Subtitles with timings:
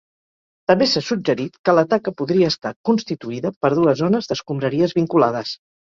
[0.71, 5.59] També s'ha suggerit que la taca podria estar constituïda per dues zones d'escombraries vinculades.